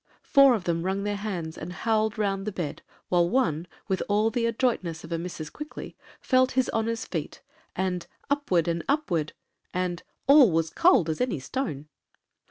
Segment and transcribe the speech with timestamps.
[0.23, 4.31] Four of them wrung their hands and howled round the bed, while one, with all
[4.31, 5.53] the adroitness of a Mrs.
[5.53, 7.43] Quickly, felt his honor's feet,
[7.75, 9.33] and 'upward and upward,'
[9.75, 11.85] and 'all was cold as any stone.'